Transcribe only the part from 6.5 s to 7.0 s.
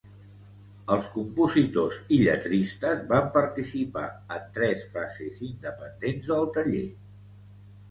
taller.